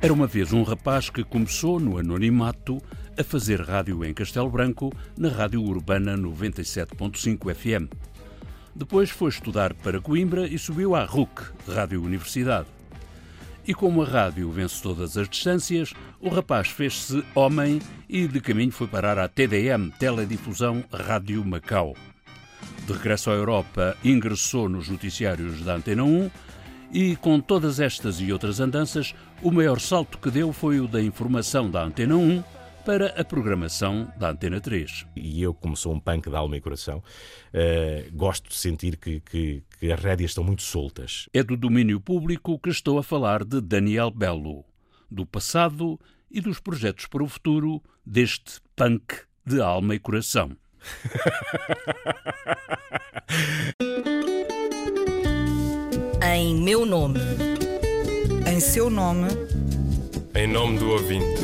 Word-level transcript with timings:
Era 0.00 0.12
uma 0.12 0.28
vez 0.28 0.52
um 0.52 0.62
rapaz 0.62 1.10
que 1.10 1.24
começou 1.24 1.80
no 1.80 1.98
anonimato 1.98 2.80
a 3.18 3.24
fazer 3.24 3.60
rádio 3.60 4.04
em 4.04 4.14
Castelo 4.14 4.48
Branco, 4.48 4.92
na 5.16 5.28
Rádio 5.28 5.60
Urbana 5.60 6.16
97.5 6.16 7.52
FM. 7.52 7.92
Depois 8.76 9.10
foi 9.10 9.30
estudar 9.30 9.74
para 9.74 10.00
Coimbra 10.00 10.46
e 10.46 10.56
subiu 10.56 10.94
à 10.94 11.04
RUC, 11.04 11.42
Rádio 11.66 12.00
Universidade. 12.00 12.68
E 13.66 13.74
como 13.74 14.02
a 14.02 14.06
rádio 14.06 14.48
vence 14.52 14.80
todas 14.80 15.18
as 15.18 15.28
distâncias, 15.28 15.92
o 16.20 16.28
rapaz 16.28 16.68
fez-se 16.68 17.24
homem 17.34 17.80
e 18.08 18.28
de 18.28 18.40
caminho 18.40 18.70
foi 18.70 18.86
parar 18.86 19.18
à 19.18 19.26
TDM, 19.26 19.90
Teledifusão 19.98 20.84
Rádio 20.92 21.44
Macau. 21.44 21.96
De 22.86 22.92
regresso 22.92 23.32
à 23.32 23.34
Europa, 23.34 23.96
ingressou 24.04 24.68
nos 24.68 24.88
noticiários 24.88 25.60
da 25.64 25.74
Antena 25.74 26.04
1 26.04 26.30
e, 26.92 27.16
com 27.16 27.40
todas 27.40 27.80
estas 27.80 28.20
e 28.20 28.32
outras 28.32 28.60
andanças, 28.60 29.14
o 29.42 29.50
maior 29.50 29.80
salto 29.80 30.18
que 30.18 30.30
deu 30.30 30.52
foi 30.52 30.80
o 30.80 30.88
da 30.88 31.02
informação 31.02 31.70
da 31.70 31.84
Antena 31.84 32.16
1 32.16 32.42
para 32.84 33.08
a 33.20 33.24
programação 33.24 34.10
da 34.16 34.30
Antena 34.30 34.60
3. 34.60 35.04
E 35.14 35.42
eu, 35.42 35.52
como 35.52 35.76
sou 35.76 35.92
um 35.92 36.00
punk 36.00 36.30
de 36.30 36.36
alma 36.36 36.56
e 36.56 36.60
coração, 36.60 36.98
uh, 36.98 38.16
gosto 38.16 38.48
de 38.48 38.54
sentir 38.54 38.96
que, 38.96 39.20
que, 39.20 39.62
que 39.78 39.92
as 39.92 40.00
rédeas 40.00 40.30
estão 40.30 40.42
muito 40.42 40.62
soltas. 40.62 41.28
É 41.34 41.42
do 41.42 41.56
domínio 41.56 42.00
público 42.00 42.58
que 42.58 42.70
estou 42.70 42.98
a 42.98 43.02
falar 43.02 43.44
de 43.44 43.60
Daniel 43.60 44.10
Belo, 44.10 44.64
do 45.10 45.26
passado 45.26 46.00
e 46.30 46.40
dos 46.40 46.60
projetos 46.60 47.04
para 47.04 47.22
o 47.22 47.28
futuro 47.28 47.82
deste 48.06 48.60
punk 48.74 49.22
de 49.44 49.60
alma 49.60 49.94
e 49.94 49.98
coração. 49.98 50.56
em 56.38 56.54
meu 56.54 56.86
nome. 56.86 57.18
Em 58.46 58.60
seu 58.60 58.88
nome. 58.88 59.26
Em 60.36 60.46
nome 60.46 60.78
do 60.78 60.90
ouvinte. 60.90 61.42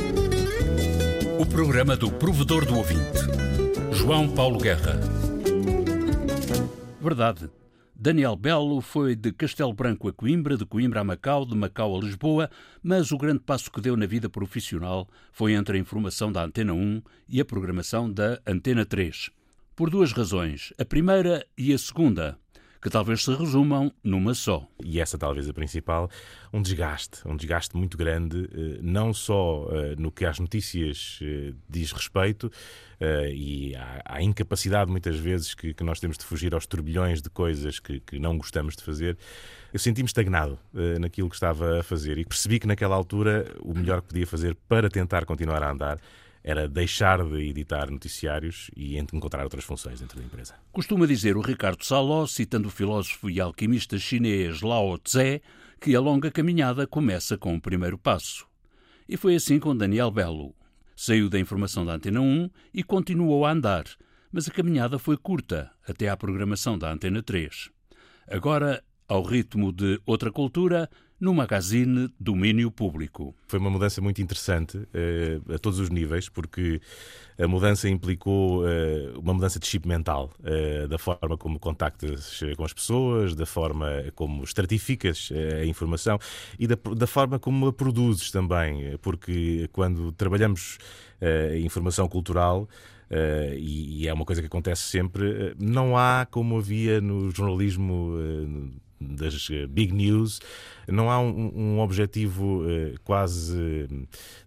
O 1.37 1.45
programa 1.45 1.97
do 1.97 2.13
provedor 2.13 2.65
do 2.65 2.77
ouvinte. 2.77 3.19
João 3.91 4.29
Paulo 4.29 4.57
Guerra. 4.57 5.01
Verdade. 7.01 7.51
Daniel 7.93 8.37
Belo 8.37 8.81
foi 8.81 9.17
de 9.17 9.33
Castelo 9.33 9.73
Branco 9.73 10.07
a 10.07 10.13
Coimbra, 10.13 10.57
de 10.57 10.65
Coimbra 10.65 11.01
a 11.01 11.05
Macau, 11.05 11.45
de 11.45 11.57
Macau 11.57 11.97
a 11.97 12.01
Lisboa, 12.01 12.49
mas 12.81 13.11
o 13.11 13.19
grande 13.19 13.41
passo 13.41 13.73
que 13.73 13.81
deu 13.81 13.97
na 13.97 14.07
vida 14.07 14.29
profissional 14.31 15.09
foi 15.33 15.55
entre 15.55 15.77
a 15.77 15.81
informação 15.81 16.31
da 16.31 16.45
Antena 16.45 16.73
1 16.73 17.03
e 17.29 17.41
a 17.41 17.45
programação 17.45 18.09
da 18.09 18.39
Antena 18.47 18.87
3. 18.87 19.31
Por 19.75 19.91
duas 19.91 20.13
razões. 20.13 20.73
A 20.79 20.85
primeira 20.85 21.45
e 21.59 21.73
a 21.73 21.79
segunda 21.79 22.39
que 22.85 22.91
talvez 22.91 23.25
se 23.25 23.35
resumam 23.35 23.91
numa 24.05 24.35
só. 24.35 24.69
E 24.85 25.01
essa 25.01 25.17
talvez 25.17 25.49
a 25.49 25.55
principal, 25.55 26.11
um 26.53 26.61
desgaste, 26.61 27.27
um 27.27 27.35
desgaste 27.35 27.75
muito 27.75 27.97
grande, 27.97 28.47
eh, 28.53 28.79
não 28.83 29.15
só 29.15 29.67
eh, 29.71 29.95
no 29.97 30.13
que 30.13 30.27
às 30.27 30.39
notícias 30.39 31.19
eh, 31.23 31.55
diz 31.67 31.93
respeito, 31.93 32.53
e 33.35 33.75
à, 34.05 34.23
incapacidade 34.23 34.91
muitas 34.91 35.19
vezes 35.19 35.53
que, 35.53 35.75
nós 35.83 36.01
temos 36.01 36.17
de 36.17 36.25
fugir 36.25 36.55
aos 36.55 36.65
turbilhões 36.65 37.21
de 37.21 37.29
coisas 37.29 37.79
que, 37.79 38.01
não 38.19 38.39
gostamos 38.39 38.77
de 38.77 38.83
fazer, 38.83 39.19
eu 39.73 39.79
senti-me 39.79 40.07
estagnado 40.07 40.59
naquilo 40.99 41.29
que 41.29 41.35
estava 41.35 41.81
a 41.81 41.83
fazer 41.83 42.17
e 42.17 42.25
percebi 42.25 42.59
que 42.59 42.67
naquela 42.67 42.95
altura 42.95 43.53
o 43.61 43.75
melhor 43.75 44.01
que 44.01 44.09
podia 44.09 44.27
fazer 44.27 44.57
para 44.69 44.89
tentar 44.89 45.27
continuar 45.27 45.63
a 45.63 45.71
andar 45.71 45.99
era 46.45 46.69
deixar 46.69 47.25
de 47.25 47.49
editar 47.49 47.91
noticiários 47.91 48.71
e 48.77 48.99
encontrar 48.99 49.45
outras 49.45 49.65
funções 49.65 50.01
dentro 50.01 50.19
da 50.21 50.25
empresa. 50.27 50.55
Costuma 50.71 51.07
dizer 51.07 51.39
o 51.39 51.41
Ricardo 51.41 51.83
Saló, 51.83 52.27
citando 52.27 52.69
o 52.69 52.71
filósofo 52.71 53.31
e 53.31 53.41
alquimista 53.41 53.99
chinês 53.99 54.61
Lao 54.61 54.99
Tse, 54.99 55.41
que 55.81 55.97
a 55.97 56.01
longa 56.01 56.31
caminhada 56.31 56.87
começa 56.87 57.39
com 57.39 57.55
o 57.55 57.61
primeiro 57.61 57.97
passo. 57.97 58.47
E 59.09 59.17
foi 59.17 59.35
assim 59.35 59.59
com 59.59 59.75
Daniel 59.75 60.11
Belo. 60.11 60.55
Saiu 60.95 61.31
da 61.31 61.41
informação 61.41 61.85
da 61.85 61.95
Antena 61.95 62.21
1 62.21 62.51
e 62.75 62.83
continuou 62.83 63.47
a 63.47 63.51
andar, 63.51 63.85
mas 64.31 64.47
a 64.47 64.53
caminhada 64.53 64.99
foi 64.99 65.17
curta, 65.17 65.71
até 65.89 66.11
à 66.11 66.17
programação 66.17 66.79
da 66.79 66.93
Antena 66.93 67.23
3. 67.23 67.71
Agora, 68.29 68.85
ao 69.09 69.23
ritmo 69.23 69.73
de 69.73 70.01
outra 70.07 70.31
cultura, 70.31 70.91
no 71.21 71.33
magazine 71.33 72.09
Domínio 72.19 72.71
Público. 72.71 73.35
Foi 73.47 73.59
uma 73.59 73.71
mudança 73.71 74.01
muito 74.01 74.21
interessante 74.21 74.77
uh, 74.77 75.55
a 75.55 75.59
todos 75.59 75.79
os 75.79 75.91
níveis, 75.91 76.29
porque 76.29 76.81
a 77.39 77.47
mudança 77.47 77.89
implicou 77.89 78.65
uh, 78.65 79.19
uma 79.19 79.33
mudança 79.33 79.59
de 79.59 79.67
chip 79.67 79.87
mental, 79.87 80.31
uh, 80.41 80.89
da 80.89 80.99
forma 80.99 81.37
como 81.37 81.59
contactas 81.59 82.41
com 82.57 82.65
as 82.65 82.73
pessoas, 82.73 83.35
da 83.35 83.47
forma 83.47 83.87
como 84.15 84.45
estratificas 84.45 85.31
a 85.61 85.65
informação 85.65 86.19
e 86.59 86.67
da, 86.67 86.77
da, 86.97 87.07
forma 87.07 87.39
como 87.39 87.69
a 87.69 87.73
produzes 87.73 88.31
também, 88.31 88.97
porque 88.99 89.69
quando 89.73 90.13
trabalhamos 90.13 90.79
informação 91.63 92.09
cultural, 92.09 92.69
Uh, 93.11 93.55
e, 93.57 94.03
e, 94.03 94.09
é 94.09 94.13
uma 94.13 94.25
coisa 94.25 94.41
que 94.41 94.47
acontece 94.47 94.83
sempre. 94.83 95.55
não 95.59 95.97
há 95.97 96.27
como 96.29 96.57
havia 96.57 97.01
no 97.01 97.31
jornalismo 97.31 98.15
uh, 98.17 98.73
das 99.01 99.49
eh, 99.51 99.67
big 99.67 99.93
news, 99.93 100.41
não 100.89 101.11
há 101.11 101.21
um, 101.21 101.53
um 101.55 101.81
objetivo 101.81 102.63
uh, 102.63 102.95
quase 103.05 103.89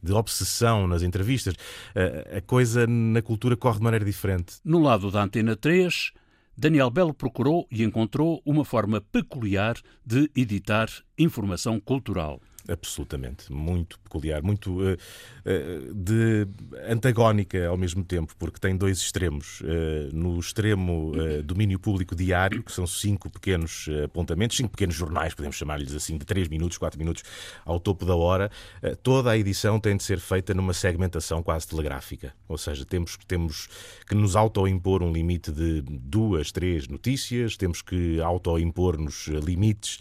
de 0.01 0.13
obsessão 0.13 0.87
nas 0.87 1.03
entrevistas. 1.03 1.53
Uh, 1.53 2.37
a 2.37 2.41
coisa 2.41 2.85
na 2.87 3.21
cultura 3.21 3.55
corre 3.55 3.77
de 3.77 3.83
maneira 3.83 4.05
diferente. 4.05 4.55
No 4.63 4.79
lado 4.79 5.11
da 5.11 5.23
Antena 5.23 5.55
3, 5.55 6.11
Daniel 6.57 6.89
Belo 6.89 7.13
procurou 7.13 7.67
e 7.71 7.83
encontrou 7.83 8.41
uma 8.45 8.65
forma 8.65 8.99
peculiar 8.99 9.77
de 10.05 10.29
editar 10.35 10.89
informação 11.17 11.79
cultural 11.79 12.41
absolutamente, 12.67 13.51
muito 13.51 13.99
peculiar, 13.99 14.41
muito 14.43 14.81
uh, 14.81 14.93
uh, 14.93 15.93
de 15.93 16.47
antagónica 16.87 17.67
ao 17.67 17.77
mesmo 17.77 18.03
tempo, 18.03 18.35
porque 18.37 18.59
tem 18.59 18.75
dois 18.75 18.99
extremos. 18.99 19.61
Uh, 19.61 20.13
no 20.13 20.39
extremo 20.39 21.11
domínio 21.43 21.79
público 21.79 22.15
diário, 22.15 22.63
que 22.63 22.71
são 22.71 22.85
cinco 22.85 23.29
pequenos 23.29 23.87
apontamentos, 24.03 24.57
cinco 24.57 24.69
pequenos 24.69 24.95
jornais, 24.95 25.33
podemos 25.33 25.55
chamar-lhes 25.55 25.93
assim, 25.93 26.17
de 26.17 26.25
três 26.25 26.47
minutos, 26.47 26.77
quatro 26.77 26.97
minutos 26.97 27.23
ao 27.65 27.79
topo 27.79 28.05
da 28.05 28.15
hora, 28.15 28.51
toda 29.03 29.31
a 29.31 29.37
edição 29.37 29.79
tem 29.79 29.95
de 29.95 30.03
ser 30.03 30.19
feita 30.19 30.53
numa 30.53 30.73
segmentação 30.73 31.43
quase 31.43 31.67
telegráfica. 31.67 32.33
Ou 32.47 32.57
seja, 32.57 32.85
temos, 32.85 33.17
temos 33.27 33.67
que 34.07 34.15
nos 34.15 34.35
autoimpor 34.35 35.03
um 35.03 35.11
limite 35.11 35.51
de 35.51 35.81
duas, 35.81 36.51
três 36.51 36.87
notícias, 36.87 37.57
temos 37.57 37.81
que 37.81 38.19
autoimpor-nos 38.21 39.27
limites 39.27 39.99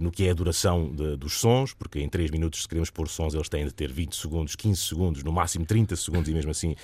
no 0.00 0.10
que 0.10 0.26
é 0.26 0.30
a 0.30 0.34
duração 0.34 0.94
de, 0.94 1.16
dos 1.16 1.34
sons, 1.40 1.72
porque 1.72 1.97
em 2.02 2.08
3 2.08 2.30
minutos, 2.30 2.62
se 2.62 2.68
queremos 2.68 2.90
pôr 2.90 3.08
sons, 3.08 3.34
eles 3.34 3.48
têm 3.48 3.64
de 3.64 3.72
ter 3.72 3.92
20 3.92 4.16
segundos, 4.16 4.56
15 4.56 4.80
segundos, 4.80 5.22
no 5.22 5.32
máximo 5.32 5.64
30 5.64 5.96
segundos, 5.96 6.28
e 6.28 6.32
mesmo 6.32 6.50
assim 6.50 6.74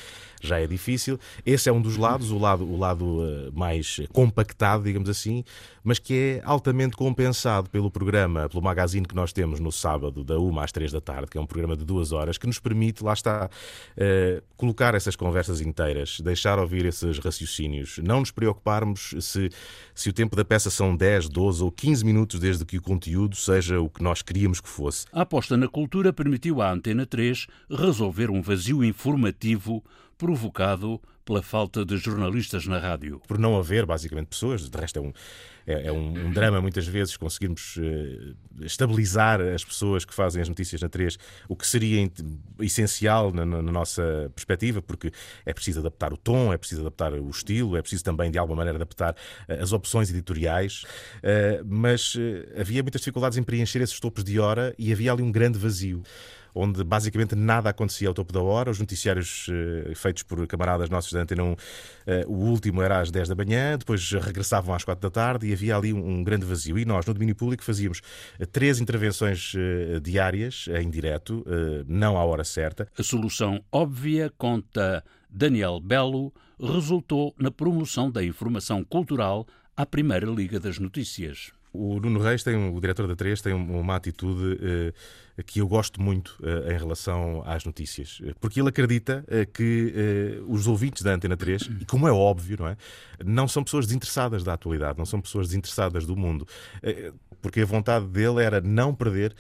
já 0.42 0.60
é 0.60 0.66
difícil. 0.66 1.18
Esse 1.44 1.68
é 1.68 1.72
um 1.72 1.80
dos 1.80 1.96
lados, 1.96 2.30
o 2.30 2.38
lado, 2.38 2.64
o 2.64 2.76
lado 2.76 3.04
uh, 3.04 3.52
mais 3.52 4.00
compactado, 4.12 4.84
digamos 4.84 5.08
assim, 5.08 5.44
mas 5.82 5.98
que 5.98 6.14
é 6.14 6.42
altamente 6.44 6.96
compensado 6.96 7.68
pelo 7.70 7.90
programa, 7.90 8.48
pelo 8.48 8.62
magazine 8.62 9.06
que 9.06 9.14
nós 9.14 9.32
temos 9.32 9.60
no 9.60 9.72
sábado, 9.72 10.22
da 10.22 10.38
1 10.38 10.60
às 10.60 10.72
3 10.72 10.92
da 10.92 11.00
tarde, 11.00 11.30
que 11.30 11.38
é 11.38 11.40
um 11.40 11.46
programa 11.46 11.76
de 11.76 11.84
duas 11.84 12.12
horas, 12.12 12.38
que 12.38 12.46
nos 12.46 12.58
permite, 12.58 13.02
lá 13.02 13.12
está, 13.12 13.48
uh, 13.96 14.42
colocar 14.56 14.94
essas 14.94 15.16
conversas 15.16 15.60
inteiras, 15.60 16.20
deixar 16.20 16.58
ouvir 16.58 16.84
esses 16.86 17.18
raciocínios, 17.18 17.98
não 17.98 18.20
nos 18.20 18.30
preocuparmos 18.30 19.14
se, 19.20 19.50
se 19.94 20.08
o 20.08 20.12
tempo 20.12 20.36
da 20.36 20.44
peça 20.44 20.70
são 20.70 20.94
10, 20.96 21.28
12 21.28 21.62
ou 21.62 21.70
15 21.70 22.04
minutos 22.04 22.40
desde 22.40 22.64
que 22.64 22.78
o 22.78 22.82
conteúdo 22.82 23.36
seja 23.36 23.80
o 23.80 23.88
que 23.88 24.02
nós 24.02 24.22
queríamos 24.22 24.60
que 24.60 24.68
fosse. 24.68 25.03
A 25.12 25.22
aposta 25.22 25.56
na 25.56 25.68
cultura 25.68 26.12
permitiu 26.12 26.60
à 26.60 26.70
Antena 26.70 27.06
3 27.06 27.46
resolver 27.70 28.30
um 28.30 28.42
vazio 28.42 28.84
informativo 28.84 29.84
provocado 30.16 31.00
pela 31.24 31.42
falta 31.42 31.84
de 31.84 31.96
jornalistas 31.96 32.66
na 32.66 32.78
rádio. 32.78 33.20
Por 33.26 33.38
não 33.38 33.56
haver, 33.56 33.86
basicamente, 33.86 34.26
pessoas, 34.26 34.68
de 34.68 34.78
resto 34.78 34.98
é 34.98 35.02
um, 35.02 35.12
é, 35.66 35.86
é 35.86 35.92
um, 35.92 36.26
um, 36.26 36.30
drama 36.30 36.60
muitas 36.60 36.86
vezes 36.86 37.16
conseguirmos 37.16 37.76
uh, 37.78 38.36
estabilizar 38.62 39.40
as 39.40 39.64
pessoas 39.64 40.04
que 40.04 40.12
fazem 40.12 40.42
as 40.42 40.48
notícias 40.48 40.82
na 40.82 40.88
3, 40.88 41.16
o 41.48 41.56
que 41.56 41.66
seria 41.66 42.10
essencial 42.60 43.32
na, 43.32 43.46
na, 43.46 43.62
nossa 43.62 44.30
perspectiva, 44.34 44.82
porque 44.82 45.10
é 45.46 45.54
preciso 45.54 45.80
adaptar 45.80 46.12
o 46.12 46.16
tom, 46.16 46.52
é 46.52 46.58
preciso 46.58 46.82
adaptar 46.82 47.14
o 47.14 47.30
estilo, 47.30 47.76
é 47.76 47.80
preciso 47.80 48.04
também, 48.04 48.30
de 48.30 48.38
alguma 48.38 48.58
maneira, 48.58 48.76
adaptar 48.76 49.14
uh, 49.14 49.62
as 49.62 49.72
opções 49.72 50.10
editoriais, 50.10 50.84
uh, 51.18 51.64
mas 51.66 52.14
havia 52.60 52.82
muitas 52.82 53.00
dificuldades 53.00 53.38
em 53.38 53.42
preencher 53.42 53.80
esses 53.80 53.98
topos 53.98 54.22
de 54.22 54.38
hora 54.38 54.74
e 54.78 54.92
havia 54.92 55.12
ali 55.12 55.22
um 55.22 55.32
grande 55.32 55.58
vazio 55.58 56.02
onde 56.54 56.84
basicamente 56.84 57.34
nada 57.34 57.70
acontecia 57.70 58.08
ao 58.08 58.14
topo 58.14 58.32
da 58.32 58.40
hora. 58.40 58.70
Os 58.70 58.78
noticiários 58.78 59.48
uh, 59.48 59.94
feitos 59.94 60.22
por 60.22 60.46
camaradas 60.46 60.88
nossos 60.88 61.12
da 61.12 61.20
Antena 61.20 61.42
1, 61.42 61.52
uh, 61.52 61.56
o 62.28 62.36
último 62.50 62.80
era 62.80 63.00
às 63.00 63.10
10 63.10 63.28
da 63.28 63.34
manhã, 63.34 63.76
depois 63.76 64.10
regressavam 64.12 64.74
às 64.74 64.84
4 64.84 65.02
da 65.02 65.10
tarde 65.10 65.48
e 65.48 65.52
havia 65.52 65.76
ali 65.76 65.92
um, 65.92 66.22
grande 66.22 66.46
vazio. 66.46 66.78
E 66.78 66.84
nós, 66.84 67.04
no 67.04 67.12
domínio 67.12 67.34
público, 67.34 67.64
fazíamos 67.64 68.00
uh, 68.38 68.46
três 68.46 68.78
intervenções 68.80 69.52
diárias 70.02 70.66
em 70.80 70.88
direto, 70.88 71.44
não 71.86 72.16
à 72.16 72.24
hora 72.24 72.44
certa. 72.44 72.86
A 72.98 73.02
solução 73.02 73.62
óbvia, 73.72 74.32
conta 74.36 75.04
Daniel 75.28 75.80
Belo, 75.80 76.32
resultou 76.60 77.34
na 77.38 77.50
promoção 77.50 78.10
da 78.10 78.24
informação 78.24 78.84
cultural 78.84 79.46
à 79.76 79.84
Primeira 79.84 80.26
Liga 80.26 80.60
das 80.60 80.78
Notícias. 80.78 81.52
O 81.76 81.98
Nuno 81.98 82.20
Reis, 82.20 82.44
tem, 82.44 82.54
o 82.54 82.80
diretor 82.80 83.08
da 83.08 83.16
3, 83.16 83.42
tem 83.42 83.52
uma 83.52 83.96
atitude 83.96 84.54
uh, 84.54 85.42
que 85.44 85.58
eu 85.58 85.66
gosto 85.66 86.00
muito 86.00 86.38
uh, 86.40 86.70
em 86.70 86.78
relação 86.78 87.42
às 87.44 87.64
notícias. 87.64 88.22
Porque 88.40 88.60
ele 88.60 88.68
acredita 88.68 89.24
uh, 89.26 89.52
que 89.52 90.40
os 90.46 90.68
ouvintes 90.68 91.02
da 91.02 91.12
Antena 91.12 91.36
3, 91.36 91.62
e 91.80 91.84
como 91.84 92.06
é 92.06 92.12
óbvio, 92.12 92.58
não 92.60 92.68
é? 92.68 92.76
Não 93.24 93.48
são 93.48 93.64
pessoas 93.64 93.86
desinteressadas 93.86 94.44
da 94.44 94.52
atualidade, 94.52 94.96
não 94.96 95.04
são 95.04 95.20
pessoas 95.20 95.48
desinteressadas 95.48 96.06
do 96.06 96.16
mundo. 96.16 96.46
porque 97.42 97.60
a 97.60 97.66
vontade 97.66 98.06
dele 98.06 98.40
era 98.40 98.60
não 98.60 98.94
perder 98.94 99.34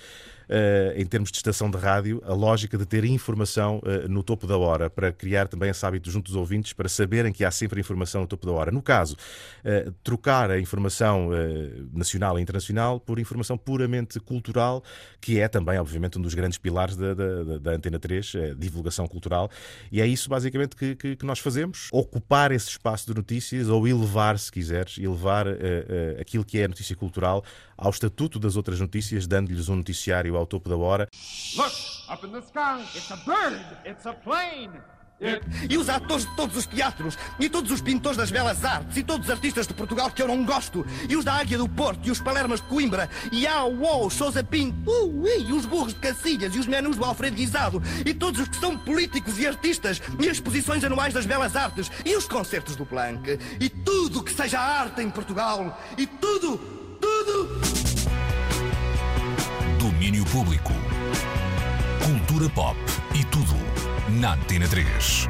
em 0.96 1.06
termos 1.06 1.30
de 1.30 1.38
estação 1.38 1.70
de 1.70 1.78
rádio, 1.78 2.22
a 2.24 2.34
lógica 2.34 2.76
de 2.76 2.84
ter 2.84 3.04
informação 3.04 3.78
uh, 3.78 4.08
no 4.08 4.22
topo 4.22 4.46
da 4.46 4.56
hora, 4.56 4.90
para 4.90 5.12
criar 5.12 5.48
também 5.48 5.70
esse 5.70 5.84
hábito 5.84 6.10
junto 6.10 6.26
dos 6.26 6.36
ouvintes, 6.36 6.72
para 6.72 6.88
saberem 6.88 7.32
que 7.32 7.44
há 7.44 7.50
sempre 7.50 7.80
informação 7.80 8.22
no 8.22 8.26
topo 8.26 8.46
da 8.46 8.52
hora. 8.52 8.70
No 8.70 8.82
caso, 8.82 9.16
uh, 9.64 9.90
trocar 10.02 10.50
a 10.50 10.58
informação 10.58 11.30
nacional 11.92 12.38
e 12.38 12.42
internacional 12.42 13.00
por 13.00 13.18
informação 13.18 13.56
puramente 13.56 14.20
cultural, 14.20 14.82
que 15.20 15.40
é 15.40 15.48
também, 15.48 15.78
obviamente, 15.78 16.18
um 16.18 16.22
dos 16.22 16.34
grandes 16.34 16.58
pilares 16.58 16.96
da, 16.96 17.14
da, 17.14 17.58
da 17.58 17.70
Antena 17.72 17.98
3, 17.98 18.32
divulgação 18.58 19.06
cultural, 19.06 19.50
e 19.90 20.00
é 20.00 20.06
isso 20.06 20.28
basicamente 20.28 20.76
que, 20.76 20.94
que, 20.94 21.16
que, 21.16 21.26
nós 21.26 21.38
fazemos: 21.38 21.88
ocupar 21.92 22.52
esse 22.52 22.68
espaço 22.68 23.06
de 23.06 23.14
notícias 23.14 23.68
ou 23.68 23.86
elevar, 23.86 24.38
se 24.38 24.50
quiseres, 24.50 24.98
elevar 24.98 25.46
aquilo 26.20 26.44
que 26.44 26.58
é 26.58 26.64
a 26.64 26.68
notícia 26.68 26.94
cultural 26.96 27.44
ao 27.76 27.90
estatuto 27.90 28.38
das 28.38 28.56
outras 28.56 28.80
notícias, 28.80 29.26
dando-lhes 29.26 29.68
um 29.68 29.76
noticiário 29.76 30.33
ao 30.36 30.46
topo 30.46 30.68
da 30.68 30.76
hora. 30.76 31.08
Look, 31.56 31.74
up 32.10 32.26
in 32.26 32.32
the 32.32 32.40
sky, 32.40 32.82
it's 32.94 33.10
a 33.10 33.16
bird, 33.16 33.64
it's 33.86 34.06
a 34.06 34.12
plane. 34.12 34.80
E 35.70 35.78
os 35.78 35.88
atores 35.88 36.26
de 36.26 36.36
todos 36.36 36.56
os 36.56 36.66
teatros, 36.66 37.16
e 37.38 37.48
todos 37.48 37.70
os 37.70 37.80
pintores 37.80 38.16
das 38.16 38.30
belas 38.30 38.64
artes, 38.64 38.96
e 38.96 39.02
todos 39.02 39.26
os 39.26 39.32
artistas 39.32 39.66
de 39.66 39.72
Portugal 39.72 40.10
que 40.10 40.20
eu 40.20 40.26
não 40.26 40.44
gosto, 40.44 40.84
e 41.08 41.16
os 41.16 41.24
da 41.24 41.34
Águia 41.34 41.56
do 41.56 41.68
Porto, 41.68 42.06
e 42.06 42.10
os 42.10 42.20
Palermas 42.20 42.60
de 42.60 42.66
Coimbra, 42.66 43.08
e 43.30 43.46
a 43.46 43.64
Uou, 43.64 44.10
Sousa 44.10 44.42
Pinto, 44.42 44.90
uh, 44.90 45.26
e 45.26 45.52
os 45.52 45.64
burros 45.64 45.94
de 45.94 46.00
Cacilhas, 46.00 46.54
e 46.54 46.58
os 46.58 46.66
menus 46.66 46.96
do 46.96 47.04
Alfredo 47.04 47.36
Guisado, 47.36 47.82
e 48.04 48.12
todos 48.12 48.40
os 48.40 48.48
que 48.48 48.56
são 48.56 48.76
políticos 48.76 49.38
e 49.38 49.46
artistas, 49.46 50.02
e 50.18 50.28
as 50.28 50.36
exposições 50.36 50.82
anuais 50.84 51.14
das 51.14 51.26
belas 51.26 51.54
artes, 51.54 51.90
e 52.04 52.16
os 52.16 52.26
concertos 52.26 52.74
do 52.76 52.84
Planck, 52.84 53.38
e 53.60 53.68
tudo 53.68 54.22
que 54.22 54.34
seja 54.34 54.58
arte 54.58 55.00
em 55.00 55.08
Portugal, 55.08 55.80
e 55.96 56.06
tudo, 56.06 56.58
tudo. 57.00 57.73
Domínio 60.14 60.24
Público. 60.26 60.72
Cultura 62.04 62.48
pop 62.50 62.78
e 63.18 63.24
tudo 63.24 63.52
na 64.20 64.34
Antena 64.34 64.68
3. 64.68 65.26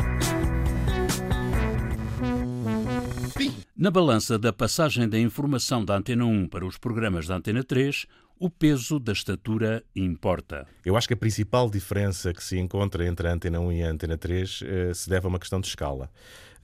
Na 3.75 3.91
balança 3.91 4.39
da 4.39 4.53
passagem 4.53 5.09
da 5.09 5.19
informação 5.19 5.83
da 5.83 5.97
Antena 5.97 6.27
1 6.27 6.49
para 6.49 6.67
os 6.67 6.77
programas 6.77 7.27
da 7.27 7.37
Antena 7.37 7.65
3, 7.65 8.05
o 8.39 8.51
peso 8.51 8.99
da 8.99 9.13
estatura 9.13 9.83
importa. 9.97 10.67
Eu 10.85 10.99
acho 10.99 11.09
que 11.09 11.15
a 11.15 11.17
principal 11.17 11.71
diferença 11.71 12.35
que 12.35 12.45
se 12.45 12.59
encontra 12.59 13.07
entre 13.07 13.27
a 13.27 13.33
Antena 13.33 13.61
1 13.61 13.73
e 13.73 13.83
a 13.83 13.91
Antena 13.91 14.19
3 14.19 14.61
eh, 14.67 14.93
se 14.93 15.09
deve 15.09 15.25
a 15.25 15.29
uma 15.31 15.39
questão 15.39 15.61
de 15.61 15.69
escala. 15.69 16.11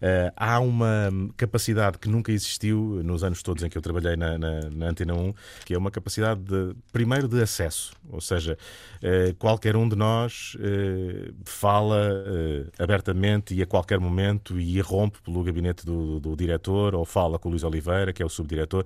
Uh, 0.01 0.33
há 0.35 0.59
uma 0.61 1.11
capacidade 1.37 1.99
que 1.99 2.09
nunca 2.09 2.33
existiu 2.33 3.03
nos 3.05 3.23
anos 3.23 3.43
todos 3.43 3.63
em 3.63 3.69
que 3.69 3.77
eu 3.77 3.83
trabalhei 3.83 4.17
na, 4.17 4.39
na, 4.39 4.61
na 4.71 4.87
Antena 4.89 5.15
1, 5.15 5.35
que 5.65 5.75
é 5.75 5.79
uma 5.79 5.91
capacidade, 5.91 6.41
de, 6.41 6.75
primeiro, 6.91 7.29
de 7.29 7.43
acesso. 7.43 7.93
Ou 8.09 8.21
seja, 8.21 8.57
uh, 9.03 9.35
qualquer 9.35 9.77
um 9.77 9.89
de 9.89 9.97
nós 9.97 10.57
uh, 10.57 11.35
fala 11.45 12.25
abertamente 12.79 13.55
e 13.55 13.63
a 13.63 13.67
qualquer 13.67 14.01
momento 14.01 14.59
e 14.59 14.79
irrompe 14.79 15.19
pelo 15.23 15.43
gabinete 15.43 15.85
do, 15.85 16.19
do, 16.19 16.31
do 16.31 16.37
diretor 16.37 16.95
ou 16.95 17.05
fala 17.05 17.39
com 17.39 17.49
o 17.49 17.53
Luís 17.53 17.63
Oliveira, 17.63 18.13
que 18.13 18.23
é 18.23 18.27
o 18.27 18.29
subdiretor. 18.29 18.85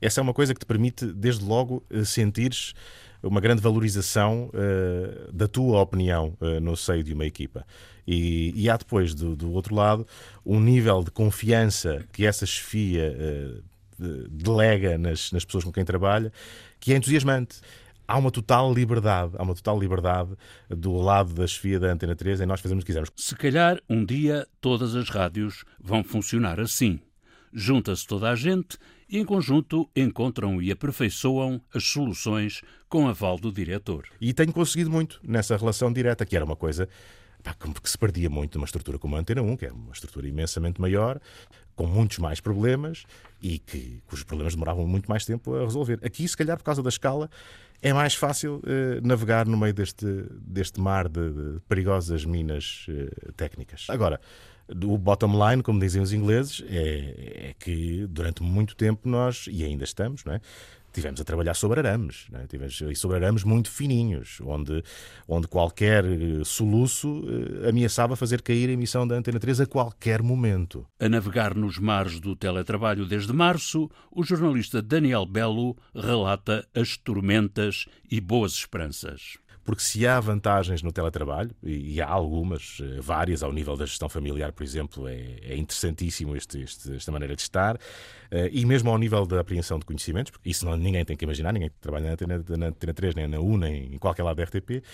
Essa 0.00 0.20
é 0.20 0.22
uma 0.22 0.34
coisa 0.34 0.52
que 0.52 0.60
te 0.60 0.66
permite, 0.66 1.06
desde 1.06 1.44
logo, 1.44 1.84
sentires 2.04 2.74
uma 3.22 3.40
grande 3.40 3.62
valorização 3.62 4.50
uh, 4.52 5.32
da 5.32 5.48
tua 5.48 5.80
opinião 5.80 6.36
uh, 6.40 6.60
no 6.60 6.76
seio 6.76 7.02
de 7.02 7.12
uma 7.12 7.26
equipa. 7.26 7.66
E, 8.06 8.52
e 8.54 8.70
há 8.70 8.76
depois, 8.76 9.14
do, 9.14 9.34
do, 9.34 9.52
outro 9.52 9.74
lado, 9.74 10.06
um 10.44 10.60
nível 10.60 11.02
de 11.02 11.10
confiança 11.10 12.04
que 12.12 12.24
essa 12.24 12.46
chefia 12.46 13.16
uh, 13.18 13.62
delega 14.30 14.98
nas, 14.98 15.32
nas 15.32 15.44
pessoas 15.44 15.64
com 15.64 15.72
quem 15.72 15.84
trabalha 15.84 16.30
que 16.78 16.92
é 16.92 16.96
entusiasmante 16.96 17.60
há 18.06 18.16
uma 18.18 18.30
total 18.30 18.72
liberdade, 18.72 19.32
há 19.36 19.42
uma 19.42 19.54
total 19.54 19.78
liberdade 19.78 20.30
do 20.68 20.94
lado 20.96 21.34
da 21.34 21.46
chefia 21.46 21.80
da 21.80 21.92
Antena 21.92 22.14
3 22.14 22.40
em 22.40 22.46
nós 22.46 22.60
fazermos 22.60 22.82
o 22.82 22.86
que 22.86 22.92
quisermos. 22.92 23.10
Se 23.16 23.34
calhar 23.34 23.80
um 23.88 24.04
dia 24.04 24.46
todas 24.60 24.94
as 24.94 25.08
rádios 25.08 25.64
vão 25.80 26.04
funcionar 26.04 26.60
assim. 26.60 27.00
Junta-se 27.52 28.06
toda 28.06 28.30
a 28.30 28.36
gente 28.36 28.76
e, 29.08 29.18
em 29.18 29.24
conjunto, 29.24 29.88
encontram 29.94 30.60
e 30.60 30.70
aperfeiçoam 30.70 31.60
as 31.72 31.84
soluções 31.84 32.62
com 32.88 33.08
aval 33.08 33.38
do 33.38 33.52
diretor. 33.52 34.06
E 34.20 34.32
tenho 34.32 34.52
conseguido 34.52 34.90
muito 34.90 35.20
nessa 35.22 35.56
relação 35.56 35.92
direta, 35.92 36.26
que 36.26 36.36
era 36.36 36.44
uma 36.44 36.56
coisa 36.56 36.88
que 37.82 37.90
se 37.90 37.96
perdia 37.96 38.28
muito 38.28 38.58
numa 38.58 38.64
estrutura 38.64 38.98
como 38.98 39.14
a 39.16 39.20
Antena 39.20 39.42
1, 39.42 39.56
que 39.56 39.66
é 39.66 39.72
uma 39.72 39.92
estrutura 39.92 40.26
imensamente 40.26 40.80
maior, 40.80 41.20
com 41.76 41.86
muitos 41.86 42.18
mais 42.18 42.40
problemas 42.40 43.04
e 43.40 43.58
que, 43.58 44.02
cujos 44.06 44.24
problemas 44.24 44.54
demoravam 44.54 44.86
muito 44.86 45.08
mais 45.08 45.24
tempo 45.24 45.54
a 45.54 45.60
resolver. 45.60 46.00
Aqui, 46.02 46.26
se 46.26 46.36
calhar, 46.36 46.56
por 46.56 46.64
causa 46.64 46.82
da 46.82 46.88
escala, 46.88 47.30
é 47.82 47.92
mais 47.92 48.14
fácil 48.14 48.62
eh, 48.66 49.00
navegar 49.02 49.46
no 49.46 49.56
meio 49.56 49.74
deste, 49.74 50.06
deste 50.40 50.80
mar 50.80 51.08
de, 51.08 51.30
de 51.30 51.60
perigosas 51.68 52.24
minas 52.24 52.86
eh, 52.88 53.30
técnicas. 53.36 53.86
Agora, 53.90 54.20
o 54.68 54.98
bottom 54.98 55.32
line, 55.48 55.62
como 55.62 55.78
dizem 55.80 56.02
os 56.02 56.12
ingleses, 56.12 56.62
é, 56.68 57.50
é, 57.50 57.54
que 57.58 58.06
durante 58.08 58.42
muito 58.42 58.74
tempo 58.74 59.08
nós, 59.08 59.46
e 59.50 59.64
ainda 59.64 59.84
estamos, 59.84 60.24
não 60.24 60.34
é? 60.34 60.40
tivemos 60.96 61.20
a 61.20 61.24
trabalhar 61.24 61.52
sobre 61.52 61.80
arames, 61.80 62.26
é? 62.32 62.46
tivemos, 62.46 62.80
e 62.80 62.94
sobre 62.94 63.18
arames 63.18 63.44
muito 63.44 63.70
fininhos, 63.70 64.40
onde, 64.40 64.82
onde 65.28 65.46
qualquer 65.46 66.06
eh, 66.06 66.42
soluço 66.42 67.22
eh, 67.62 67.68
ameaçava 67.68 68.16
fazer 68.16 68.40
cair 68.40 68.70
a 68.70 68.72
emissão 68.72 69.06
da 69.06 69.14
Antena 69.14 69.38
3 69.38 69.60
a 69.60 69.66
qualquer 69.66 70.22
momento. 70.22 70.86
A 70.98 71.06
navegar 71.06 71.54
nos 71.54 71.78
mares 71.78 72.18
do 72.18 72.34
teletrabalho 72.34 73.04
desde 73.04 73.30
março, 73.30 73.90
o 74.10 74.24
jornalista 74.24 74.80
Daniel 74.80 75.26
Belo 75.26 75.76
relata 75.94 76.66
as 76.74 76.96
tormentas 76.96 77.84
e 78.10 78.18
boas 78.18 78.52
esperanças 78.52 79.36
porque 79.66 79.82
se 79.82 80.06
há 80.06 80.18
vantagens 80.20 80.80
no 80.80 80.92
teletrabalho, 80.92 81.50
e 81.62 82.00
há 82.00 82.08
algumas, 82.08 82.78
eh, 82.80 83.00
várias, 83.00 83.42
ao 83.42 83.52
nível 83.52 83.76
da 83.76 83.84
gestão 83.84 84.08
familiar, 84.08 84.52
por 84.52 84.62
exemplo, 84.62 85.08
é, 85.08 85.38
é 85.42 85.56
interessantíssimo 85.56 86.36
este, 86.36 86.62
este, 86.62 86.94
esta 86.94 87.10
maneira 87.10 87.34
de 87.34 87.42
estar, 87.42 87.76
eh, 88.30 88.48
e 88.52 88.64
mesmo 88.64 88.90
ao 88.90 88.96
nível 88.96 89.26
da 89.26 89.40
apreensão 89.40 89.78
de 89.80 89.84
conhecimentos, 89.84 90.30
porque 90.30 90.48
isso 90.48 90.64
não, 90.64 90.76
ninguém 90.76 91.04
tem 91.04 91.16
que 91.16 91.24
imaginar, 91.24 91.52
ninguém 91.52 91.68
que 91.68 91.80
trabalha 91.80 92.06
na 92.06 92.12
Antena, 92.12 92.44
na 92.56 92.66
Antena 92.68 92.94
3, 92.94 93.14
nem 93.16 93.26
na 93.26 93.40
U, 93.40 93.58
nem 93.58 93.94
em 93.94 93.98
qualquer 93.98 94.22
lado 94.22 94.36
da 94.36 94.44
RTP, 94.44 94.84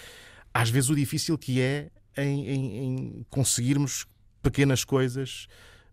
às 0.54 0.70
vezes 0.70 0.88
o 0.88 0.96
difícil 0.96 1.36
que 1.36 1.60
é 1.60 1.90
em, 2.16 2.48
em, 2.48 2.78
em 2.78 3.26
conseguirmos 3.28 4.06
pequenas 4.42 4.84
coisas 4.84 5.48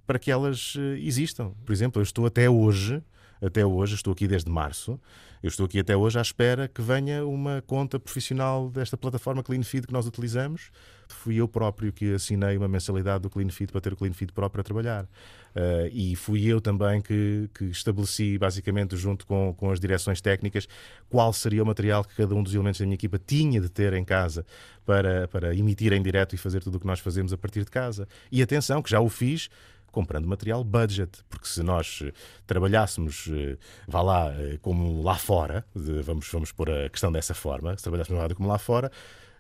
para 0.08 0.18
que 0.18 0.32
elas 0.32 0.74
eh, 0.78 1.00
existam. 1.02 1.52
Por 1.66 1.74
exemplo, 1.74 2.00
eu 2.00 2.04
estou 2.04 2.26
até 2.26 2.50
hoje 2.50 3.04
até 3.42 3.66
hoje, 3.66 3.96
estou 3.96 4.14
aqui 4.14 4.28
desde 4.28 4.50
março, 4.50 5.00
eu 5.42 5.48
estou 5.48 5.66
aqui 5.66 5.80
até 5.80 5.96
hoje 5.96 6.20
à 6.20 6.22
espera 6.22 6.68
que 6.68 6.82
venha 6.82 7.26
uma 7.26 7.64
conta 7.66 7.98
profissional 7.98 8.70
desta 8.70 8.98
plataforma 8.98 9.42
CleanFeed 9.42 9.88
que 9.88 9.94
nós 9.94 10.06
utilizamos. 10.06 10.70
Fui 11.08 11.36
eu 11.36 11.48
próprio 11.48 11.94
que 11.94 12.14
assinei 12.14 12.58
uma 12.58 12.68
mensalidade 12.68 13.22
do 13.22 13.30
CleanFeed 13.30 13.72
para 13.72 13.80
ter 13.80 13.94
o 13.94 13.96
CleanFeed 13.96 14.34
próprio 14.34 14.60
a 14.60 14.64
trabalhar. 14.64 15.06
Uh, 15.06 15.88
e 15.94 16.14
fui 16.18 16.46
eu 16.46 16.60
também 16.60 17.02
que, 17.02 17.50
que 17.54 17.66
estabeleci, 17.66 18.38
basicamente, 18.38 18.98
junto 18.98 19.26
com, 19.26 19.54
com 19.58 19.72
as 19.72 19.80
direções 19.80 20.20
técnicas, 20.20 20.68
qual 21.10 21.32
seria 21.32 21.64
o 21.64 21.66
material 21.66 22.04
que 22.04 22.16
cada 22.16 22.36
um 22.36 22.44
dos 22.44 22.54
elementos 22.54 22.80
da 22.80 22.86
minha 22.86 22.96
equipa 22.96 23.18
tinha 23.18 23.62
de 23.62 23.70
ter 23.70 23.94
em 23.94 24.04
casa 24.04 24.46
para, 24.86 25.26
para 25.30 25.56
emitir 25.56 25.94
em 25.94 26.02
direto 26.02 26.36
e 26.36 26.38
fazer 26.38 26.62
tudo 26.62 26.76
o 26.76 26.80
que 26.82 26.88
nós 26.88 27.00
fazemos 27.00 27.32
a 27.32 27.38
partir 27.38 27.64
de 27.64 27.72
casa. 27.72 28.08
E 28.30 28.44
atenção, 28.44 28.82
que 28.82 28.90
já 28.90 29.00
o 29.00 29.08
fiz 29.08 29.50
comprando 29.92 30.28
material 30.28 30.64
budget, 30.64 31.24
porque 31.30 31.48
se 31.48 31.64
nós 31.64 32.02
eh, 32.04 32.12
trabalhássemos, 32.46 33.30
eh, 33.32 33.58
vá 33.88 34.02
lá, 34.02 34.34
eh, 34.34 34.58
como 34.62 35.02
lá 35.02 35.16
fora, 35.16 35.66
vamos, 35.76 36.30
vamos 36.32 36.52
pôr 36.52 36.70
a 36.70 36.90
questão 36.90 37.12
dessa 37.12 37.34
forma, 37.34 37.76
se 37.78 37.84
trabalhássemos 37.84 38.22
rádio 38.22 38.36
como 38.36 38.50
lá 38.50 38.58
fora, 38.58 38.92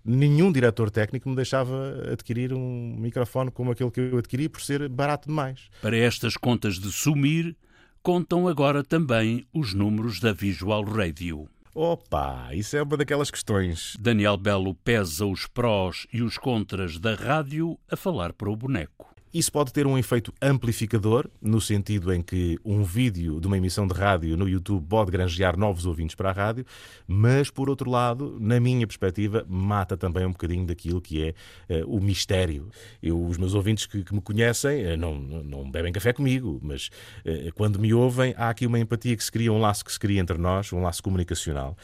nenhum 0.03 0.51
diretor 0.51 0.89
técnico 0.89 1.29
me 1.29 1.35
deixava 1.35 2.11
adquirir 2.11 2.53
um 2.53 2.95
microfone 2.97 3.51
como 3.51 3.71
aquele 3.71 3.91
que 3.91 3.99
eu 3.99 4.17
adquiri 4.17 4.49
por 4.49 4.61
ser 4.61 4.87
barato 4.89 5.27
demais. 5.27 5.69
Para 5.81 5.97
estas 5.97 6.35
contas 6.37 6.79
de 6.79 6.91
sumir, 6.91 7.55
contam 8.01 8.47
agora 8.47 8.83
também 8.83 9.45
os 9.53 9.73
números 9.73 10.19
da 10.19 10.33
Visual 10.33 10.83
Radio. 10.83 11.49
Opa, 11.75 12.49
isso 12.53 12.75
é 12.75 12.81
uma 12.81 12.97
daquelas 12.97 13.29
questões. 13.29 13.95
Daniel 13.99 14.37
Belo 14.37 14.73
pesa 14.73 15.25
os 15.25 15.45
prós 15.45 16.07
e 16.11 16.21
os 16.21 16.37
contras 16.37 16.97
da 16.97 17.13
rádio 17.13 17.79
a 17.89 17.95
falar 17.95 18.33
para 18.33 18.49
o 18.49 18.55
boneco. 18.55 19.13
Isso 19.31 19.51
pode 19.51 19.71
ter 19.71 19.85
um 19.85 19.95
efeito 19.95 20.33
amplificador, 20.41 21.29
no 21.39 21.61
sentido 21.61 22.11
em 22.11 22.19
que 22.19 22.57
um 22.65 22.83
vídeo 22.83 23.39
de 23.39 23.45
uma 23.45 23.57
emissão 23.57 23.87
de 23.87 23.93
rádio 23.93 24.35
no 24.35 24.49
YouTube 24.49 24.83
pode 24.87 25.11
granjear 25.11 25.55
novos 25.55 25.85
ouvintes 25.85 26.15
para 26.15 26.29
a 26.29 26.33
rádio, 26.33 26.65
mas, 27.07 27.51
por 27.51 27.69
outro 27.69 27.91
lado, 27.91 28.37
na 28.39 28.59
minha 28.59 28.87
perspectiva, 28.87 29.45
mata 29.47 29.95
também 29.95 30.25
um 30.25 30.31
bocadinho 30.31 30.65
daquilo 30.65 30.99
que 30.99 31.23
é 31.69 31.83
uh, 31.83 31.95
o 31.95 32.01
mistério. 32.01 32.69
Eu, 33.03 33.23
os 33.23 33.37
meus 33.37 33.53
ouvintes 33.53 33.85
que, 33.85 34.03
que 34.03 34.15
me 34.15 34.21
conhecem 34.21 34.93
uh, 34.93 34.97
não, 34.97 35.19
não 35.19 35.69
bebem 35.69 35.93
café 35.93 36.11
comigo, 36.11 36.59
mas 36.63 36.89
uh, 37.23 37.53
quando 37.53 37.77
me 37.77 37.93
ouvem, 37.93 38.33
há 38.35 38.49
aqui 38.49 38.65
uma 38.65 38.79
empatia 38.79 39.15
que 39.15 39.23
se 39.23 39.31
cria, 39.31 39.53
um 39.53 39.59
laço 39.59 39.85
que 39.85 39.91
se 39.91 39.99
cria 39.99 40.19
entre 40.19 40.39
nós, 40.39 40.73
um 40.73 40.81
laço 40.81 41.03
comunicacional, 41.03 41.77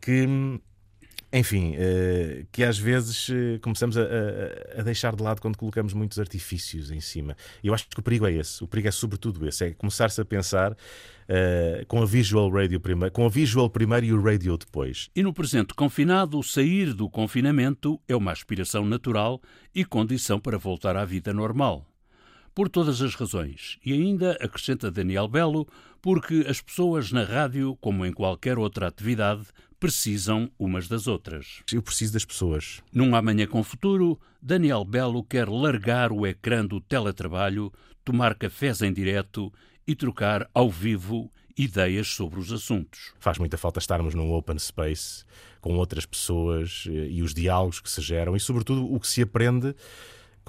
que 0.00 0.26
enfim, 1.32 1.74
uh, 1.76 2.44
que 2.50 2.64
às 2.64 2.76
vezes 2.76 3.28
uh, 3.28 3.60
começamos 3.62 3.96
a, 3.96 4.02
a, 4.76 4.82
deixar 4.82 5.14
de 5.14 5.22
lado 5.22 5.40
quando 5.40 5.56
colocamos 5.56 5.92
muitos 5.92 6.18
artifícios 6.18 6.90
em 6.90 7.00
cima. 7.00 7.36
Eu 7.62 7.72
acho 7.72 7.86
que 7.88 8.00
o 8.00 8.02
perigo 8.02 8.26
é 8.26 8.32
esse. 8.32 8.62
O 8.64 8.66
perigo 8.66 8.88
é 8.88 8.90
sobretudo 8.90 9.46
esse. 9.46 9.66
É 9.66 9.70
começar-se 9.70 10.20
a 10.20 10.24
pensar 10.24 10.72
uh, 10.72 11.86
com 11.86 12.02
a 12.02 12.06
visual 12.06 12.50
radio 12.50 12.80
primeiro, 12.80 13.12
com 13.12 13.24
a 13.24 13.28
visual 13.28 13.70
primeiro 13.70 14.06
e 14.06 14.12
o 14.12 14.20
radio 14.20 14.58
depois. 14.58 15.08
E 15.14 15.22
no 15.22 15.32
presente 15.32 15.72
confinado, 15.72 16.42
sair 16.42 16.92
do 16.92 17.08
confinamento 17.08 18.00
é 18.08 18.16
uma 18.16 18.32
aspiração 18.32 18.84
natural 18.84 19.40
e 19.72 19.84
condição 19.84 20.40
para 20.40 20.58
voltar 20.58 20.96
à 20.96 21.04
vida 21.04 21.32
normal. 21.32 21.86
Por 22.52 22.68
todas 22.68 23.00
as 23.00 23.14
razões. 23.14 23.78
E 23.86 23.92
ainda, 23.92 24.32
acrescenta 24.40 24.90
Daniel 24.90 25.28
Belo, 25.28 25.68
porque 26.02 26.44
as 26.48 26.60
pessoas 26.60 27.12
na 27.12 27.22
rádio, 27.22 27.76
como 27.80 28.04
em 28.04 28.12
qualquer 28.12 28.58
outra 28.58 28.88
atividade, 28.88 29.44
precisam 29.80 30.50
umas 30.58 30.86
das 30.86 31.06
outras. 31.06 31.62
Eu 31.72 31.82
preciso 31.82 32.12
das 32.12 32.24
pessoas. 32.24 32.82
Num 32.92 33.16
Amanhã 33.16 33.46
com 33.46 33.64
Futuro, 33.64 34.20
Daniel 34.40 34.84
Belo 34.84 35.24
quer 35.24 35.48
largar 35.48 36.12
o 36.12 36.26
ecrã 36.26 36.64
do 36.64 36.80
teletrabalho, 36.80 37.72
tomar 38.04 38.34
cafés 38.34 38.82
em 38.82 38.92
direto 38.92 39.50
e 39.86 39.96
trocar 39.96 40.48
ao 40.52 40.70
vivo 40.70 41.32
ideias 41.56 42.08
sobre 42.08 42.38
os 42.38 42.52
assuntos. 42.52 43.12
Faz 43.18 43.38
muita 43.38 43.56
falta 43.56 43.78
estarmos 43.78 44.14
num 44.14 44.32
open 44.32 44.58
space 44.58 45.24
com 45.60 45.74
outras 45.76 46.06
pessoas 46.06 46.84
eh, 46.86 47.08
e 47.10 47.22
os 47.22 47.34
diálogos 47.34 47.80
que 47.80 47.90
se 47.90 48.00
geram 48.00 48.36
e, 48.36 48.40
sobretudo, 48.40 48.92
o 48.92 49.00
que 49.00 49.06
se 49.06 49.22
aprende 49.22 49.74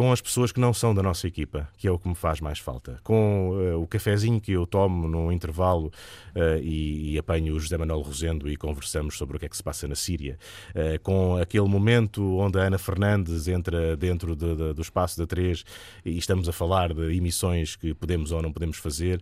com 0.01 0.11
as 0.11 0.19
pessoas 0.19 0.51
que 0.51 0.59
não 0.59 0.73
são 0.73 0.95
da 0.95 1.03
nossa 1.03 1.27
equipa, 1.27 1.69
que 1.77 1.87
é 1.87 1.91
o 1.91 1.99
que 1.99 2.09
me 2.09 2.15
faz 2.15 2.41
mais 2.41 2.57
falta. 2.57 2.99
Com 3.03 3.51
uh, 3.51 3.79
o 3.79 3.85
cafezinho 3.85 4.41
que 4.41 4.51
eu 4.51 4.65
tomo 4.65 5.07
num 5.07 5.31
intervalo 5.31 5.93
uh, 6.35 6.57
e, 6.59 7.13
e, 7.13 7.19
apanho 7.19 7.53
o 7.53 7.59
José 7.59 7.77
Manuel 7.77 8.01
Rosendo 8.01 8.49
e 8.49 8.57
conversamos 8.57 9.15
sobre 9.15 9.37
o 9.37 9.39
que 9.39 9.45
é 9.45 9.49
que 9.49 9.55
se 9.55 9.61
passa 9.61 9.87
na 9.87 9.93
Síria. 9.93 10.39
Uh, 10.71 10.99
com 11.03 11.37
aquele 11.37 11.67
momento 11.67 12.23
onde 12.39 12.57
a 12.57 12.63
Ana 12.63 12.79
Fernandes 12.79 13.47
entra 13.47 13.95
dentro 13.95 14.35
de, 14.35 14.55
de, 14.55 14.73
do 14.73 14.81
espaço 14.81 15.19
da 15.19 15.27
3 15.27 15.63
e 16.03 16.17
estamos 16.17 16.49
a 16.49 16.51
falar 16.51 16.95
de 16.95 17.15
emissões 17.15 17.75
que 17.75 17.93
podemos 17.93 18.31
ou 18.31 18.41
não 18.41 18.51
podemos 18.51 18.77
fazer 18.77 19.21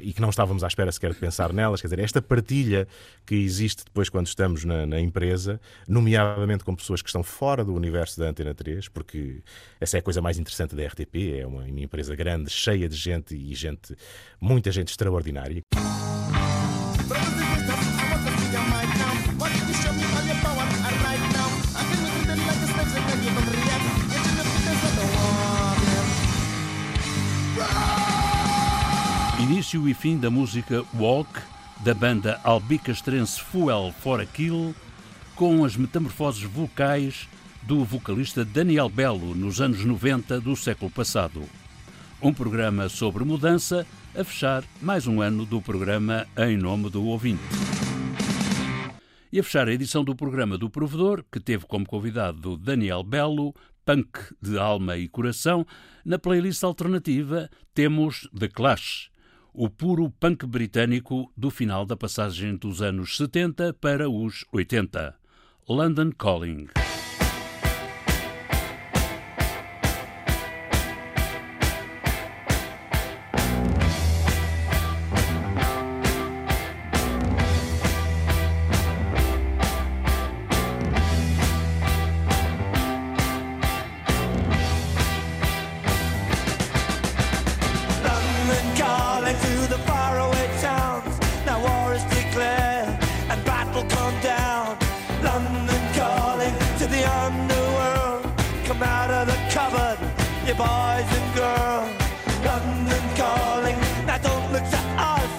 e 0.00 0.12
que 0.12 0.20
não 0.20 0.30
estávamos 0.30 0.62
à 0.62 0.68
espera 0.68 0.92
sequer 0.92 1.12
de 1.12 1.18
pensar 1.18 1.52
nelas. 1.52 1.80
Quer 1.80 1.88
dizer, 1.88 1.98
esta 1.98 2.22
partilha 2.22 2.86
que 3.26 3.34
existe 3.34 3.84
depois 3.84 4.08
quando 4.08 4.28
estamos 4.28 4.64
na, 4.64 4.86
na 4.86 5.00
empresa, 5.00 5.60
nomeadamente 5.88 6.62
com 6.62 6.72
pessoas 6.76 7.02
que 7.02 7.08
estão 7.08 7.24
fora 7.24 7.64
do 7.64 7.74
universo 7.74 8.20
da 8.20 8.28
Antena 8.28 8.54
3, 8.54 8.88
porque 8.88 9.42
essa 9.80 9.98
é 9.98 10.03
coisa 10.04 10.20
mais 10.20 10.38
interessante 10.38 10.76
da 10.76 10.86
RTP. 10.86 11.40
É 11.40 11.46
uma 11.46 11.68
empresa 11.68 12.14
grande, 12.14 12.50
cheia 12.50 12.88
de 12.88 12.96
gente 12.96 13.34
e 13.34 13.54
gente, 13.54 13.96
muita 14.40 14.70
gente 14.70 14.88
extraordinária. 14.90 15.62
Início 29.40 29.88
e 29.88 29.94
fim 29.94 30.18
da 30.18 30.30
música 30.30 30.84
Walk, 30.94 31.40
da 31.82 31.94
banda 31.94 32.40
albicastrense 32.44 33.40
Fuel 33.40 33.92
for 34.00 34.20
a 34.20 34.26
Kill, 34.26 34.74
com 35.34 35.64
as 35.64 35.76
metamorfoses 35.76 36.42
vocais 36.42 37.28
do 37.66 37.82
vocalista 37.82 38.44
Daniel 38.44 38.90
Belo 38.90 39.34
nos 39.34 39.58
anos 39.60 39.84
90 39.84 40.38
do 40.40 40.54
século 40.54 40.90
passado. 40.90 41.42
Um 42.20 42.32
programa 42.32 42.90
sobre 42.90 43.24
mudança 43.24 43.86
a 44.14 44.22
fechar 44.22 44.62
mais 44.82 45.06
um 45.06 45.22
ano 45.22 45.46
do 45.46 45.62
programa 45.62 46.26
Em 46.36 46.58
Nome 46.58 46.90
do 46.90 47.02
Ouvinte. 47.04 47.42
E 49.32 49.40
a 49.40 49.42
fechar 49.42 49.66
a 49.66 49.72
edição 49.72 50.04
do 50.04 50.14
programa 50.14 50.58
do 50.58 50.68
Provedor, 50.68 51.24
que 51.32 51.40
teve 51.40 51.64
como 51.66 51.86
convidado 51.86 52.56
Daniel 52.58 53.02
Belo, 53.02 53.54
punk 53.84 54.18
de 54.42 54.58
alma 54.58 54.98
e 54.98 55.08
coração, 55.08 55.66
na 56.04 56.18
playlist 56.18 56.62
alternativa 56.62 57.48
temos 57.72 58.28
The 58.38 58.48
Clash, 58.48 59.10
o 59.54 59.70
puro 59.70 60.10
punk 60.10 60.44
britânico 60.46 61.32
do 61.34 61.50
final 61.50 61.86
da 61.86 61.96
passagem 61.96 62.56
dos 62.56 62.82
anos 62.82 63.16
70 63.16 63.72
para 63.74 64.08
os 64.10 64.44
80. 64.52 65.14
London 65.66 66.10
Calling. 66.12 66.66
Boys 100.56 101.10
and 101.18 101.34
girls, 101.34 101.90
London 102.46 103.04
calling. 103.16 103.76
Now 104.06 104.18
don't 104.18 104.52
look 104.52 104.62
to 104.62 104.80
us. 104.96 105.32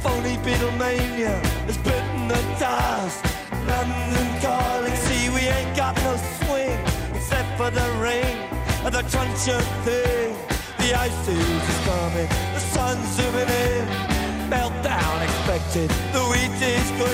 Phony 0.00 0.36
Beatlemania 0.46 1.34
is 1.68 1.76
bitten 1.78 2.28
the 2.28 2.40
dust. 2.60 3.24
London 3.66 4.28
calling. 4.40 4.94
See, 4.94 5.28
we 5.30 5.40
ain't 5.40 5.76
got 5.76 5.96
no 6.06 6.14
swing 6.38 6.78
except 7.16 7.50
for 7.58 7.70
the 7.70 7.88
rain 7.98 8.36
and 8.84 8.94
the 8.94 9.02
crunch 9.10 9.48
of 9.48 9.64
thing. 9.82 10.36
The 10.78 10.94
ice 10.94 11.28
age 11.28 11.68
is 11.72 11.80
coming. 11.90 12.28
The 12.54 12.60
sun's 12.60 13.08
zooming 13.16 13.48
in. 13.48 13.84
Meltdown 14.48 15.24
expected. 15.24 15.90
The 16.12 16.22
wheat 16.30 16.62
is 16.62 16.90
good. 16.92 17.13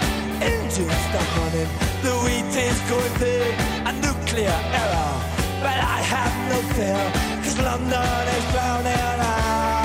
engines 0.41 0.99
stop 1.07 1.37
running, 1.37 1.69
the 2.01 2.13
wheat 2.23 2.53
is 2.55 2.79
going 2.89 3.13
big, 3.19 3.53
a 3.85 3.93
nuclear 4.05 4.59
error. 4.81 5.13
But 5.61 5.77
I 5.95 5.99
have 6.13 6.33
no 6.51 6.59
fear, 6.75 7.03
cause 7.43 7.57
London 7.59 8.27
is 8.37 8.45
drowning 8.51 9.21
out. 9.21 9.80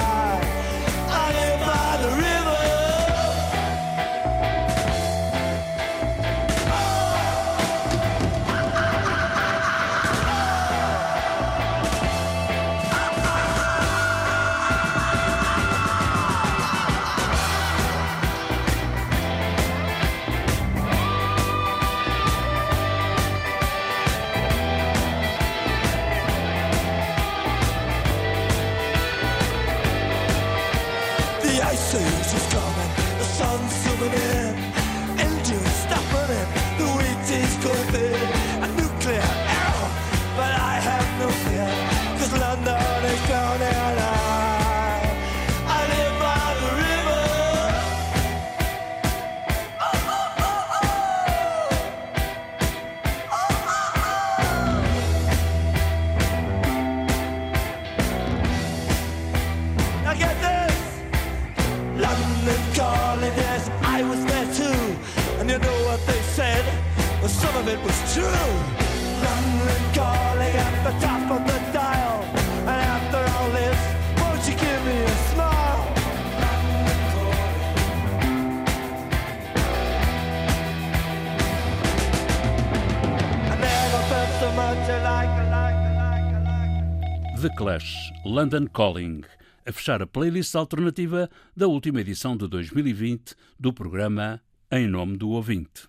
Clash, 87.57 88.13
London 88.23 88.67
Calling, 88.67 89.23
a 89.65 89.73
fechar 89.73 90.03
a 90.03 90.07
playlist 90.07 90.55
alternativa 90.55 91.31
da 91.57 91.67
última 91.67 92.03
edição 92.03 92.37
de 92.37 92.47
2020 92.47 93.35
do 93.59 93.73
programa 93.73 94.43
Em 94.71 94.87
Nome 94.87 95.17
do 95.17 95.31
Ouvinte. 95.31 95.89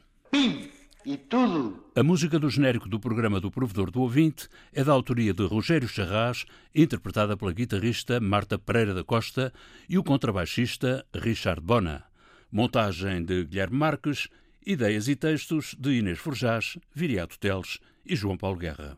E 1.05 1.17
tudo. 1.17 1.83
A 1.93 2.01
música 2.01 2.39
do 2.39 2.49
genérico 2.49 2.87
do 2.87 3.01
programa 3.01 3.41
do 3.41 3.51
Provedor 3.51 3.91
do 3.91 3.99
Ouvinte 3.99 4.47
é 4.73 4.81
da 4.81 4.93
autoria 4.93 5.33
de 5.33 5.45
Rogério 5.45 5.89
Charras, 5.89 6.45
interpretada 6.73 7.35
pela 7.35 7.51
guitarrista 7.51 8.21
Marta 8.21 8.57
Pereira 8.57 8.93
da 8.93 9.03
Costa 9.03 9.51
e 9.89 9.97
o 9.97 10.03
contrabaixista 10.05 11.05
Richard 11.13 11.59
Bona. 11.59 12.05
Montagem 12.49 13.25
de 13.25 13.43
Guilherme 13.43 13.77
Marques, 13.77 14.29
ideias 14.65 15.09
e 15.09 15.17
textos 15.17 15.75
de 15.77 15.99
Inês 15.99 16.17
Forjás, 16.17 16.77
Viriato 16.95 17.37
Teles 17.37 17.79
e 18.05 18.15
João 18.15 18.37
Paulo 18.37 18.57
Guerra. 18.57 18.97